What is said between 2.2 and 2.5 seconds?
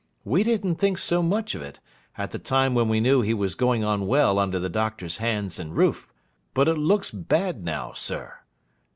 the